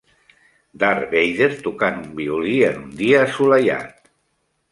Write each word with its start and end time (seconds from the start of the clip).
Darth 0.83 1.11
Vader 1.11 1.49
tocant 1.67 2.01
un 2.05 2.09
violí 2.21 2.55
en 2.69 2.79
un 2.85 2.89
dia 3.03 3.23
assolellat 3.29 4.11